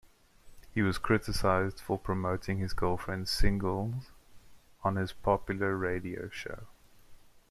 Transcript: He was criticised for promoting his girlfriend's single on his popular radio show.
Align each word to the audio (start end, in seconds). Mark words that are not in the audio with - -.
He 0.73 0.81
was 0.81 0.97
criticised 0.97 1.79
for 1.79 1.95
promoting 1.99 2.57
his 2.57 2.73
girlfriend's 2.73 3.29
single 3.29 3.93
on 4.83 4.95
his 4.95 5.11
popular 5.13 5.77
radio 5.77 6.27
show. 6.29 6.63